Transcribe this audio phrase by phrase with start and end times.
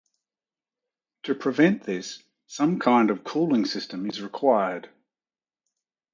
[1.25, 4.89] To prevent this, some kind of cooling system is required.